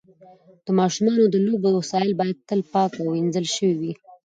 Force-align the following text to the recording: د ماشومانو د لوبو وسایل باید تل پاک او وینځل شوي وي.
د 0.65 0.67
ماشومانو 0.79 1.23
د 1.33 1.35
لوبو 1.47 1.69
وسایل 1.79 2.11
باید 2.19 2.37
تل 2.49 2.59
پاک 2.73 2.91
او 2.99 3.07
وینځل 3.13 3.45
شوي 3.55 3.73
وي. 3.81 3.93